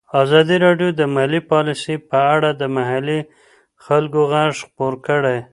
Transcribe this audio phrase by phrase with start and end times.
[0.21, 3.19] ازادي راډیو د مالي پالیسي په اړه د محلي
[3.85, 5.37] خلکو غږ خپور کړی.